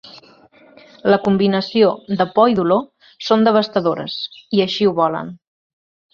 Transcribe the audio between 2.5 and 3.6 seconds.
i dolor són